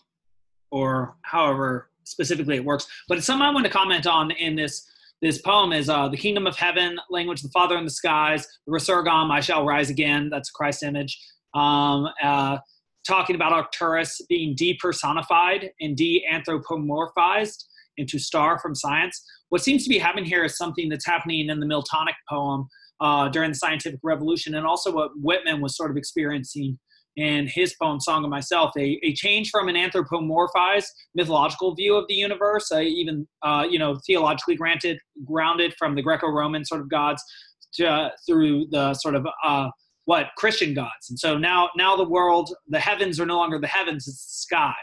[0.70, 2.86] or however specifically it works.
[3.08, 4.88] But it's something i want to comment on in this
[5.22, 8.72] this poem is uh, the kingdom of heaven language the father in the skies the
[8.72, 10.28] resurgam i shall rise again.
[10.30, 11.18] That's christ image.
[11.54, 12.58] Um, uh,
[13.06, 17.64] talking about arcturus being depersonified and de-anthropomorphized
[17.96, 19.22] into star from science.
[19.48, 22.68] What seems to be happening here is something that's happening in the miltonic poem
[23.00, 26.78] uh, during the scientific revolution and also what whitman was sort of experiencing
[27.16, 32.06] in his poem song of myself a, a change from an anthropomorphized mythological view of
[32.08, 36.88] the universe uh, even uh, you know theologically granted grounded from the greco-roman sort of
[36.88, 37.22] gods
[37.74, 39.68] to, uh, through the sort of uh,
[40.04, 41.10] what christian gods.
[41.10, 44.54] And so now now the world the heavens are no longer the heavens it's the
[44.56, 44.74] sky.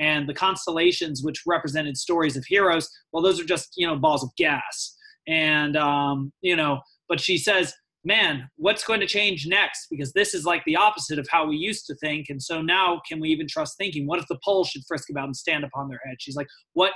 [0.00, 4.22] And the constellations which represented stories of heroes well those are just you know balls
[4.22, 4.96] of gas.
[5.26, 7.72] And um, you know but she says
[8.04, 9.86] man, what's going to change next?
[9.90, 12.26] Because this is like the opposite of how we used to think.
[12.28, 14.06] And so now, can we even trust thinking?
[14.06, 16.16] What if the poles should frisk about and stand upon their head?
[16.18, 16.92] She's like, what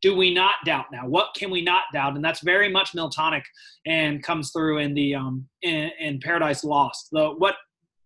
[0.00, 1.06] do we not doubt now?
[1.06, 2.16] What can we not doubt?
[2.16, 3.42] And that's very much Miltonic
[3.86, 7.08] and comes through in the um, in, in Paradise Lost.
[7.12, 7.54] The what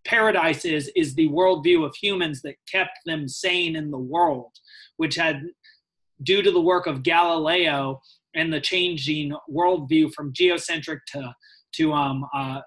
[0.05, 4.53] paradise is is the worldview of humans that kept them sane in the world,
[4.99, 5.43] which had
[6.23, 8.01] due to the work of Galileo
[8.35, 11.35] and the changing worldview from geocentric to
[11.77, 12.61] to um, uh,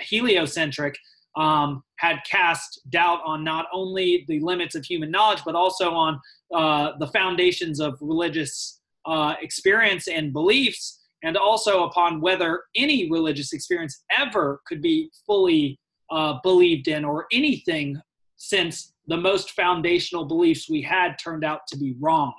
[0.00, 0.96] heliocentric
[1.36, 6.20] um, had cast doubt on not only the limits of human knowledge but also on
[6.54, 13.52] uh, the foundations of religious uh, experience and beliefs and also upon whether any religious
[13.52, 15.78] experience ever could be fully
[16.10, 18.00] uh, believed in or anything
[18.36, 22.34] since the most foundational beliefs we had turned out to be wrong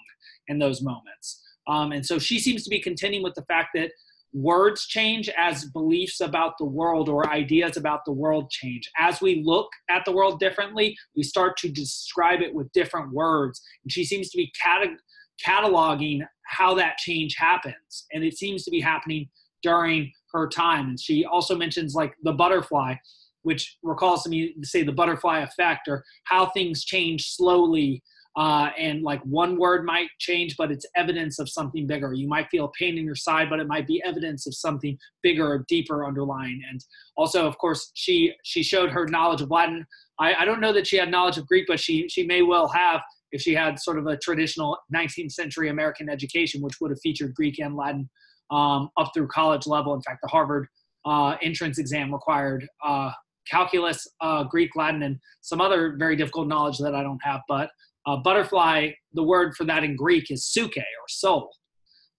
[0.47, 1.43] in those moments.
[1.67, 3.91] Um, and so she seems to be contending with the fact that
[4.33, 8.89] words change as beliefs about the world or ideas about the world change.
[8.97, 13.61] As we look at the world differently, we start to describe it with different words.
[13.83, 14.97] And she seems to be cata-
[15.45, 18.05] cataloging how that change happens.
[18.11, 19.29] And it seems to be happening
[19.63, 20.89] during her time.
[20.89, 22.95] And she also mentions like the butterfly,
[23.41, 28.03] which recalls to me, say, the butterfly effect or how things change slowly
[28.37, 32.13] uh, and like one word might change, but it's evidence of something bigger.
[32.13, 35.47] You might feel pain in your side, but it might be evidence of something bigger
[35.47, 36.61] or deeper underlying.
[36.69, 36.79] And
[37.17, 39.85] also, of course, she she showed her knowledge of Latin.
[40.19, 42.67] I, I don't know that she had knowledge of Greek, but she she may well
[42.67, 47.01] have if she had sort of a traditional 19th century American education, which would have
[47.01, 48.07] featured Greek and Latin
[48.51, 49.95] um, up through college level.
[49.95, 50.67] In fact, the Harvard
[51.05, 53.11] uh, entrance exam required uh,
[53.49, 57.41] calculus, uh, Greek, Latin, and some other very difficult knowledge that I don't have.
[57.47, 57.69] But
[58.07, 61.51] uh, butterfly, the word for that in Greek is suke or soul.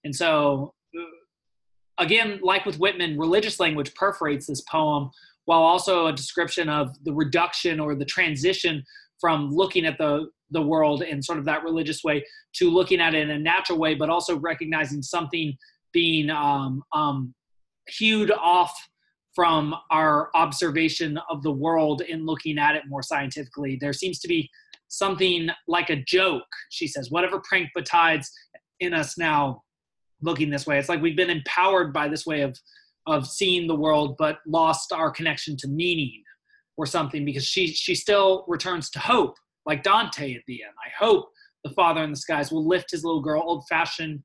[0.05, 5.11] And so, uh, again, like with Whitman, religious language perforates this poem
[5.47, 8.85] while also a description of the reduction or the transition
[9.19, 12.23] from looking at the, the world in sort of that religious way
[12.55, 15.57] to looking at it in a natural way, but also recognizing something
[15.93, 17.35] being um, um,
[17.89, 18.79] hewed off
[19.35, 23.79] from our observation of the world in looking at it more scientifically.
[23.81, 24.51] There seems to be
[24.89, 26.47] something like a joke.
[26.71, 28.31] She says, whatever prank betides
[28.81, 29.63] in us now
[30.21, 30.79] looking this way.
[30.79, 32.59] It's like we've been empowered by this way of
[33.07, 36.23] of seeing the world, but lost our connection to meaning
[36.77, 39.35] or something because she she still returns to hope,
[39.67, 40.73] like Dante at the end.
[40.85, 41.31] I hope
[41.65, 44.23] the Father in the skies will lift his little girl, old fashioned,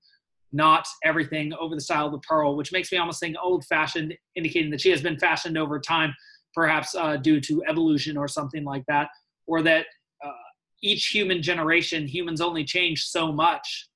[0.52, 4.14] not everything over the style of the pearl, which makes me almost think old fashioned,
[4.36, 6.14] indicating that she has been fashioned over time,
[6.54, 9.08] perhaps uh, due to evolution or something like that,
[9.48, 9.86] or that
[10.84, 13.90] each human generation, humans only change so much.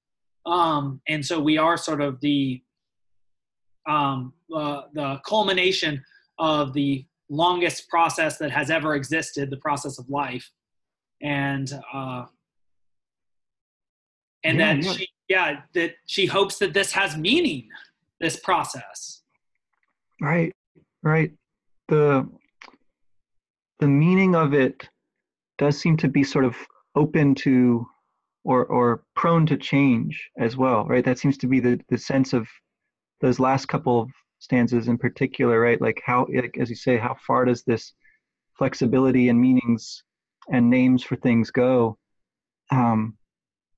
[0.46, 2.64] Um, and so we are sort of the
[3.88, 6.04] um, uh, the culmination
[6.40, 10.50] of the longest process that has ever existed, the process of life,
[11.22, 12.26] and uh,
[14.44, 14.92] and Yeah, that yeah.
[14.94, 17.68] she yeah that she hopes that this has meaning,
[18.20, 19.24] this process.
[20.22, 20.54] Right,
[21.04, 21.32] right.
[21.90, 22.28] The
[23.80, 24.88] the meaning of it
[25.58, 26.56] does seem to be sort of
[26.98, 27.88] open to
[28.44, 31.06] or or prone to change as well, right?
[31.06, 32.48] That seems to be the the sense of
[33.22, 35.82] those last couple of stanzas in particular, right?
[35.82, 37.94] Like how, like, as you say, how far does this
[38.58, 40.04] flexibility and meanings
[40.52, 41.98] and names for things go?
[42.72, 43.18] Um,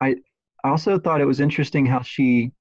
[0.01, 0.15] I
[0.63, 2.51] also thought it was interesting how she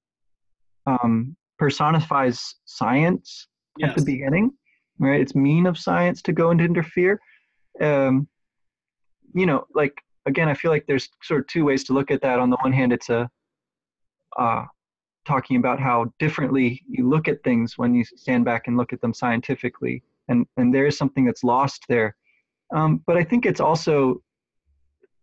[0.87, 3.91] um, personifies science yes.
[3.91, 4.53] at the beginning,
[4.99, 5.21] right?
[5.21, 7.21] It's mean of science to go and interfere.
[7.81, 8.29] Um,
[9.35, 12.21] you know, like again, I feel like there's sort of two ways to look at
[12.23, 12.39] that.
[12.39, 13.29] On the one hand, it's a
[14.39, 14.65] uh,
[15.27, 19.01] talking about how differently you look at things when you stand back and look at
[19.01, 22.15] them scientifically, and and there is something that's lost there.
[22.75, 24.23] Um, but I think it's also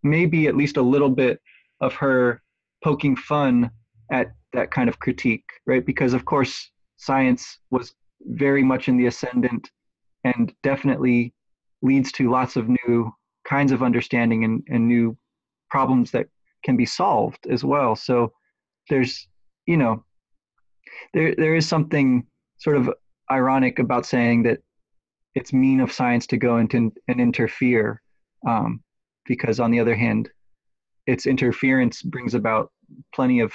[0.04, 1.40] maybe at least a little bit
[1.82, 2.42] of her
[2.84, 3.70] poking fun
[4.12, 5.86] at that kind of critique, right?
[5.86, 9.70] Because of course science was very much in the ascendant
[10.24, 11.34] and definitely
[11.82, 13.12] leads to lots of new
[13.48, 15.18] kinds of understanding and, and new
[15.70, 16.28] problems that
[16.64, 17.96] can be solved as well.
[17.96, 18.34] So
[18.90, 19.28] there's,
[19.66, 20.04] you know,
[21.14, 22.26] there there is something
[22.58, 22.90] sort of
[23.32, 24.60] ironic about saying that
[25.36, 28.02] it's mean of science to go into and interfere,
[28.48, 28.82] um,
[29.26, 30.30] because on the other hand,
[31.08, 32.72] its interference brings about
[33.14, 33.54] plenty of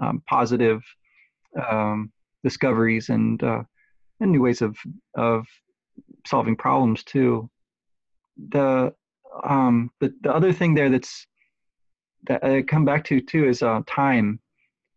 [0.00, 0.82] um, positive
[1.68, 2.10] um,
[2.42, 3.62] discoveries and uh,
[4.20, 4.76] and new ways of
[5.16, 5.46] of
[6.26, 7.50] solving problems too.
[8.48, 8.94] The
[9.44, 11.26] um, the the other thing there that's
[12.28, 14.40] that I come back to too is uh, time,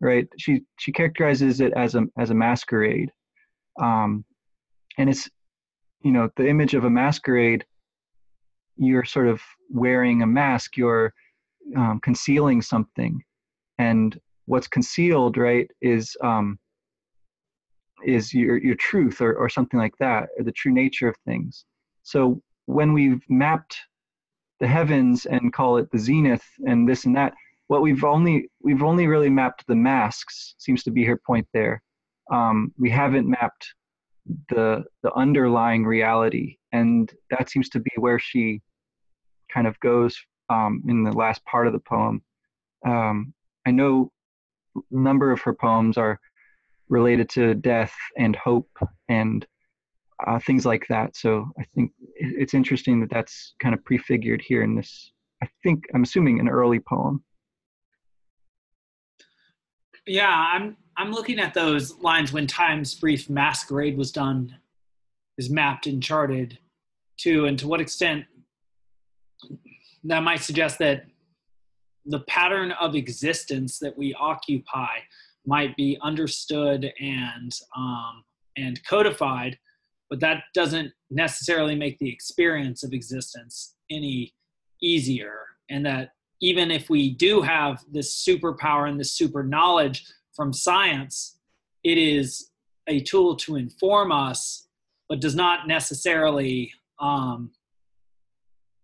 [0.02, 0.28] right?
[0.38, 3.12] She she characterizes it as a as a masquerade,
[3.82, 4.26] um,
[4.98, 5.30] and it's
[6.02, 7.66] you know the image of a masquerade.
[8.76, 10.78] You're sort of wearing a mask.
[10.78, 11.14] You're
[11.78, 13.22] um, concealing something,
[13.78, 16.60] and what's concealed, right, is um,
[18.06, 21.66] is your your truth or or something like that, or the true nature of things.
[22.04, 23.78] So when we've mapped
[24.64, 27.34] the heavens and call it the zenith and this and that,
[27.68, 30.56] what we've only we've only really mapped the masks.
[30.58, 31.84] Seems to be her point there.
[32.32, 33.74] Um, we haven't mapped
[34.48, 38.62] the the underlying reality, and that seems to be where she
[39.54, 40.16] kind of goes
[40.50, 42.22] um, in the last part of the poem.
[42.88, 43.34] Um,
[43.68, 44.14] I know
[44.78, 46.22] a number of her poems are
[46.88, 48.70] related to death and hope
[49.10, 49.46] and
[50.26, 51.16] uh, things like that.
[51.16, 55.12] So I think it's interesting that that's kind of prefigured here in this.
[55.42, 57.24] I think I'm assuming an early poem.
[60.06, 64.56] Yeah, I'm I'm looking at those lines when time's brief masquerade was done,
[65.38, 66.60] is mapped and charted,
[67.20, 68.26] to and to what extent
[70.04, 71.06] that might suggest that
[72.06, 74.98] the pattern of existence that we occupy
[75.46, 78.24] might be understood and um,
[78.58, 79.58] and codified,
[80.14, 84.32] but that doesn't necessarily make the experience of existence any
[84.80, 85.40] easier.
[85.72, 91.40] And that even if we do have this superpower and this super knowledge from science,
[91.84, 92.52] it is
[92.88, 94.68] a tool to inform us,
[95.10, 97.50] but does not necessarily um,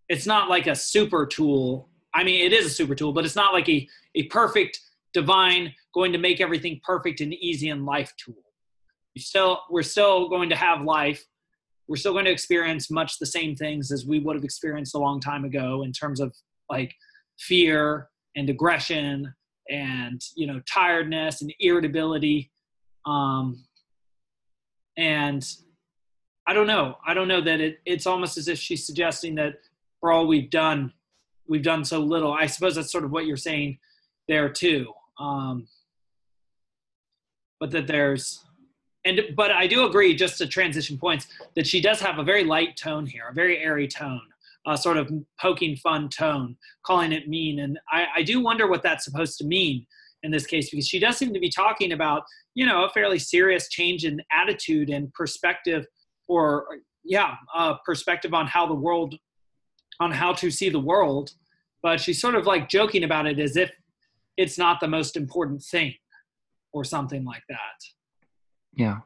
[0.08, 1.90] it's not like a super tool.
[2.12, 4.80] I mean, it is a super tool, but it's not like a, a perfect,
[5.14, 8.49] divine, going to make everything perfect and easy in life tool.
[9.16, 11.24] You still, we're still going to have life.
[11.88, 15.00] We're still going to experience much the same things as we would have experienced a
[15.00, 16.36] long time ago in terms of
[16.70, 16.94] like
[17.40, 19.34] fear and aggression
[19.70, 22.52] and you know tiredness and irritability
[23.06, 23.64] um,
[24.98, 25.46] and
[26.48, 29.54] i don't know i don't know that it, it's almost as if she's suggesting that
[30.00, 30.94] for all we've done,
[31.48, 32.34] we've done so little.
[32.34, 33.80] I suppose that's sort of what you're saying
[34.28, 34.92] there too.
[35.20, 35.68] Um,
[37.60, 38.46] but that there's,
[39.10, 42.44] and but I do agree, just to transition points, that she does have a very
[42.44, 44.22] light tone here, a very airy tone,
[44.68, 47.60] a sort of poking fun tone, calling it mean.
[47.60, 49.86] And I, I do wonder what that's supposed to mean
[50.24, 53.20] in this case, because she does seem to be talking about, you know, a fairly
[53.20, 55.86] serious change in attitude and perspective,
[56.28, 56.66] or
[57.04, 59.16] yeah, uh, perspective on how the world
[60.02, 61.32] on how to see the world,
[61.82, 63.72] but she's sort of like joking about it as if
[64.38, 65.94] it's not the most important thing
[66.72, 67.78] or something like that.
[68.80, 69.00] Yeah.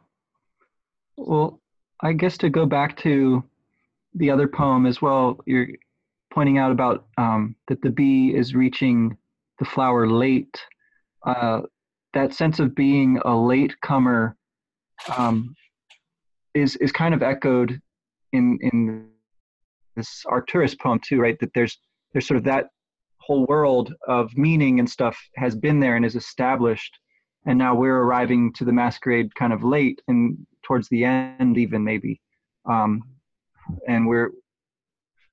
[1.17, 1.59] Well,
[1.99, 3.43] I guess to go back to
[4.13, 5.69] the other poem as well, you're
[6.31, 9.17] pointing out about um, that the bee is reaching
[9.57, 10.55] the flower late.
[11.25, 11.61] Uh,
[12.13, 14.37] that sense of being a late comer
[15.17, 15.55] um,
[16.53, 17.81] is is kind of echoed
[18.31, 19.07] in in
[19.95, 21.39] this Arcturus poem too, right?
[21.39, 21.79] That there's
[22.11, 22.67] there's sort of that
[23.17, 26.99] whole world of meaning and stuff has been there and is established,
[27.45, 31.83] and now we're arriving to the masquerade kind of late and towards the end even
[31.83, 32.21] maybe,
[32.69, 33.01] um,
[33.87, 34.31] and we're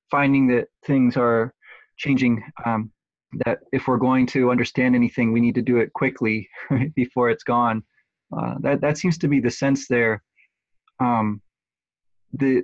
[0.09, 1.53] finding that things are
[1.97, 2.43] changing.
[2.65, 2.91] Um,
[3.45, 6.49] that if we're going to understand anything, we need to do it quickly
[6.95, 7.83] before it's gone.
[8.35, 10.21] Uh, that that seems to be the sense there.
[10.99, 11.41] Um,
[12.33, 12.63] the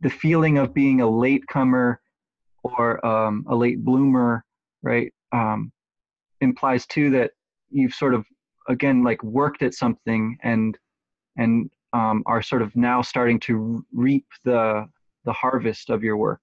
[0.00, 2.00] the feeling of being a latecomer
[2.62, 4.44] or um, a late bloomer,
[4.82, 5.12] right?
[5.32, 5.72] Um,
[6.40, 7.30] implies too that
[7.70, 8.26] you've sort of
[8.68, 10.78] again like worked at something and
[11.36, 14.86] and um, are sort of now starting to reap the
[15.24, 16.40] the harvest of your work.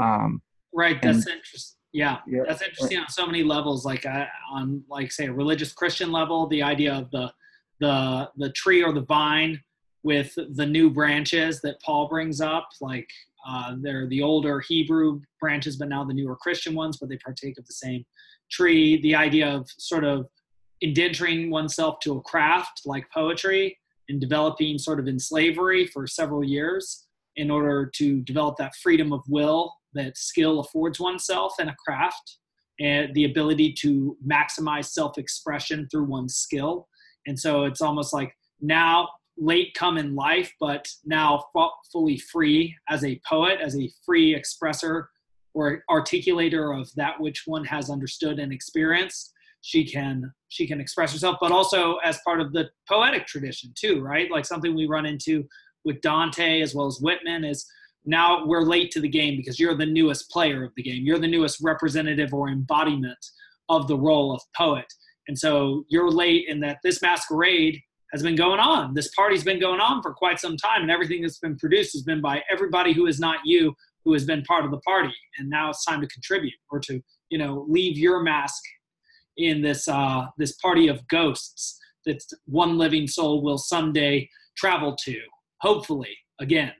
[0.00, 0.42] Um,
[0.72, 1.00] right.
[1.00, 1.76] That's interesting.
[1.92, 3.84] Yeah, yeah, that's interesting on so many levels.
[3.84, 7.32] Like uh, on like say a religious Christian level, the idea of the
[7.80, 9.60] the the tree or the vine
[10.04, 13.08] with the new branches that Paul brings up, like
[13.46, 17.58] uh, they're the older Hebrew branches, but now the newer Christian ones, but they partake
[17.58, 18.04] of the same
[18.52, 19.00] tree.
[19.02, 20.26] The idea of sort of
[20.80, 23.78] indentering oneself to a craft like poetry
[24.08, 27.06] and developing sort of in slavery for several years
[27.36, 32.38] in order to develop that freedom of will that skill affords oneself in a craft
[32.80, 36.88] and the ability to maximize self-expression through one's skill.
[37.26, 41.44] And so it's almost like now late come in life but now
[41.90, 45.06] fully free as a poet as a free expresser
[45.54, 49.32] or articulator of that which one has understood and experienced
[49.62, 54.00] she can she can express herself but also as part of the poetic tradition too
[54.00, 55.44] right like something we run into
[55.84, 57.66] with dante as well as whitman is
[58.04, 61.04] now we're late to the game because you're the newest player of the game.
[61.04, 63.18] You're the newest representative or embodiment
[63.68, 64.86] of the role of poet.
[65.28, 67.78] And so you're late in that this masquerade
[68.12, 68.94] has been going on.
[68.94, 72.02] This party's been going on for quite some time, and everything that's been produced has
[72.02, 73.72] been by everybody who is not you,
[74.04, 75.14] who has been part of the party.
[75.38, 78.60] And now it's time to contribute or to, you know, leave your mask
[79.40, 85.20] in this uh, this party of ghosts that one living soul will someday travel to,
[85.60, 86.72] hopefully again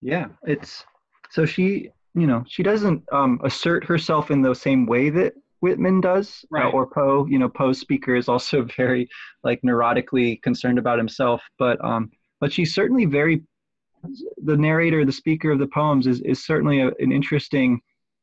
[0.00, 0.84] yeah it's
[1.30, 6.00] so she you know she doesn't um, assert herself in the same way that whitman
[6.00, 6.66] does right.
[6.66, 9.08] uh, or poe you know poe's speaker is also very
[9.42, 13.42] like neurotically concerned about himself but um but she's certainly very
[14.44, 17.80] the narrator the speaker of the poems is is certainly a, an interesting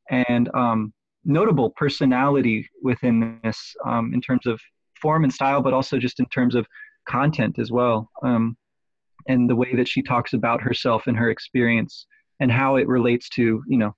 [0.09, 0.93] and um
[1.25, 4.59] notable personality within this um, in terms of
[5.01, 6.65] form and style but also just in terms of
[7.07, 8.55] content as well um
[9.27, 12.05] and the way that she talks about herself and her experience
[12.39, 13.95] and how it relates to you know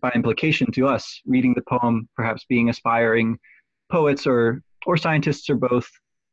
[0.00, 3.38] by implication to us reading the poem perhaps being aspiring
[3.90, 5.88] poets or or scientists or both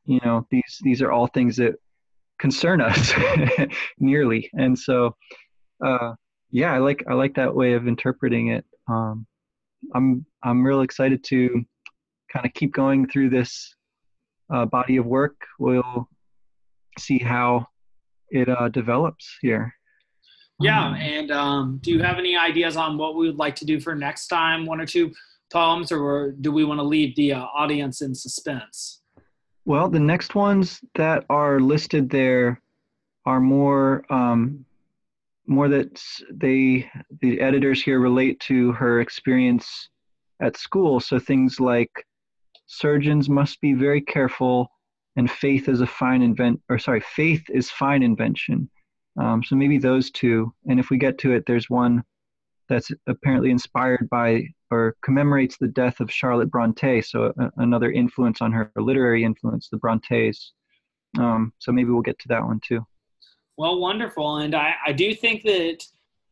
[0.05, 1.75] you know these these are all things that
[2.39, 3.13] concern us
[3.99, 4.49] nearly.
[4.53, 5.15] And so
[5.85, 6.13] uh
[6.51, 9.25] yeah i like i like that way of interpreting it um
[9.95, 11.63] i'm i'm real excited to
[12.31, 13.75] kind of keep going through this
[14.53, 16.07] uh, body of work we'll
[16.99, 17.67] see how
[18.31, 19.73] it uh, develops here.
[20.61, 23.79] Yeah, and um, do you have any ideas on what we would like to do
[23.79, 24.65] for next time?
[24.65, 25.11] One or two
[25.51, 29.01] poems, or do we want to leave the uh, audience in suspense?
[29.63, 32.61] Well, the next ones that are listed there
[33.25, 34.65] are more um,
[35.49, 36.89] more that they
[37.21, 39.89] the editors here relate to her experience
[40.41, 40.99] at school.
[40.99, 41.91] So things like
[42.67, 44.69] surgeons must be very careful
[45.15, 48.69] and faith is a fine invent or sorry faith is fine invention.
[49.19, 50.53] Um, so maybe those two.
[50.67, 52.03] And if we get to it there's one
[52.69, 57.01] that's apparently inspired by or commemorates the death of charlotte bronte.
[57.01, 60.53] So a, another influence on her literary influence the brontes.
[61.17, 62.85] Um, so maybe we'll get to that one too
[63.59, 65.77] well wonderful and i, I do think that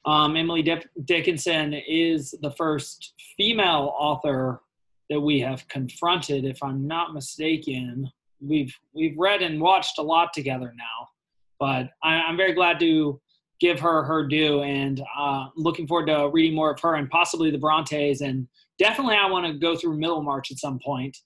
[0.06, 0.64] um, emily
[1.06, 4.62] dickinson is the first female author
[5.12, 8.12] that we have confronted if i'm not mistaken
[8.42, 11.08] we've we've read and watched a lot together now.
[11.60, 13.20] But I, am very glad to
[13.60, 17.50] give her her due, and uh, looking forward to reading more of her and possibly
[17.50, 18.22] the Brontes.
[18.22, 18.48] And
[18.78, 21.18] definitely, I want to go through Middlemarch at some point,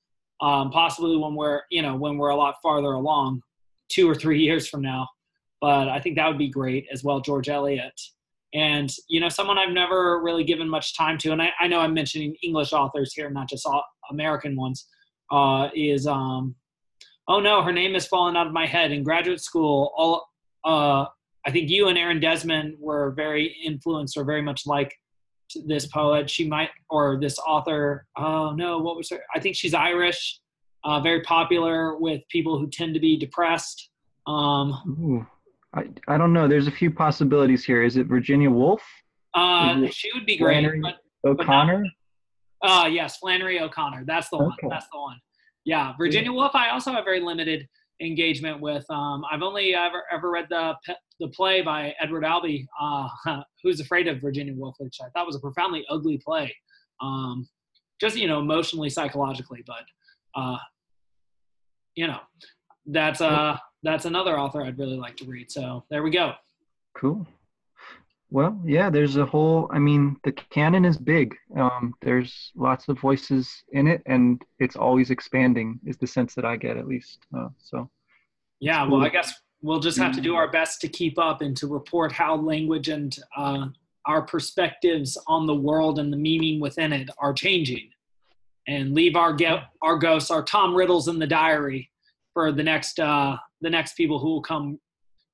[0.42, 3.42] um, possibly when we're you know when we're a lot farther along,
[3.90, 5.08] two or three years from now.
[5.62, 7.94] But I think that would be great as well, George Eliot.
[8.54, 11.80] And you know, someone I've never really given much time to, and I, I know
[11.80, 13.68] I'm mentioning English authors here, not just
[14.10, 14.88] American ones,
[15.32, 16.56] uh, is um,
[17.28, 18.92] oh no, her name has fallen out of my head.
[18.92, 20.28] In graduate school, all
[20.66, 21.06] uh,
[21.46, 24.94] I think you and Aaron Desmond were very influenced or very much like
[25.66, 26.30] this poet.
[26.30, 28.06] She might or this author.
[28.18, 29.22] Oh no, what was her?
[29.34, 30.40] I think she's Irish.
[30.84, 33.90] Uh, very popular with people who tend to be depressed.
[34.28, 35.28] Um,
[35.76, 36.48] I I don't know.
[36.48, 37.84] There's a few possibilities here.
[37.84, 38.82] Is it Virginia Woolf?
[39.34, 40.62] Uh, she would be great.
[40.64, 41.86] Flannery but, O'Connor.
[42.64, 44.04] uh, yes, Flannery O'Connor.
[44.06, 44.56] That's the one.
[44.70, 45.18] That's the one.
[45.64, 46.56] Yeah, Virginia Woolf.
[46.56, 47.68] I also have very limited
[48.02, 48.84] engagement with.
[48.90, 50.76] Um, I've only ever ever read the
[51.20, 53.08] the play by Edward Albee, uh,
[53.64, 56.54] Who's Afraid of Virginia Woolf, which I thought was a profoundly ugly play,
[57.02, 57.48] um,
[58.00, 59.64] just you know emotionally, psychologically.
[59.66, 59.86] But
[60.36, 60.58] uh,
[61.96, 62.20] you know,
[62.88, 65.52] that's uh that's another author I'd really like to read.
[65.52, 66.34] So there we go.
[66.96, 67.28] Cool.
[68.30, 71.36] Well, yeah, there's a whole, I mean, the canon is big.
[71.58, 76.46] Um, there's lots of voices in it, and it's always expanding, is the sense that
[76.46, 77.26] I get at least.
[77.38, 77.90] Uh, so,
[78.62, 81.58] yeah, well, I guess we'll just have to do our best to keep up and
[81.58, 83.68] to report how language and uh,
[84.06, 87.90] our perspectives on the world and the meaning within it are changing.
[88.68, 91.92] And leave our get our ghosts, our Tom Riddles in the diary
[92.34, 94.80] for the next uh, the next people who will come,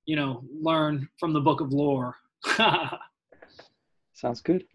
[0.06, 2.16] you know, learn from the book of lore.
[4.14, 4.66] Sounds good.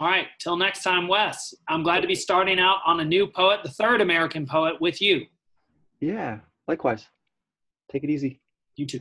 [0.00, 0.26] All right.
[0.40, 1.54] Till next time, Wes.
[1.68, 5.00] I'm glad to be starting out on a new poet, the third American poet, with
[5.00, 5.26] you.
[6.00, 7.06] Yeah, likewise.
[7.90, 8.40] Take it easy.
[8.76, 9.00] You too.